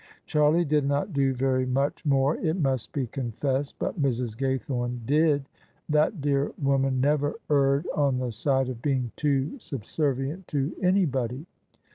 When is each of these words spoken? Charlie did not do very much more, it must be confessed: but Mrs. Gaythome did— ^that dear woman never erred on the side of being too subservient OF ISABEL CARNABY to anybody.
Charlie 0.25 0.65
did 0.65 0.83
not 0.85 1.13
do 1.13 1.31
very 1.31 1.63
much 1.67 2.07
more, 2.07 2.35
it 2.37 2.55
must 2.55 2.91
be 2.91 3.05
confessed: 3.05 3.77
but 3.77 4.01
Mrs. 4.01 4.35
Gaythome 4.35 5.05
did— 5.05 5.47
^that 5.91 6.21
dear 6.21 6.51
woman 6.59 6.99
never 6.99 7.35
erred 7.51 7.85
on 7.93 8.17
the 8.17 8.31
side 8.31 8.67
of 8.67 8.81
being 8.81 9.11
too 9.15 9.59
subservient 9.59 10.39
OF 10.39 10.47
ISABEL 10.55 10.63
CARNABY 10.69 10.81
to 10.81 10.87
anybody. 10.87 11.45